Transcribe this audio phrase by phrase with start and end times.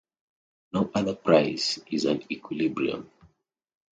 [0.73, 3.11] No other price is an equilibrium.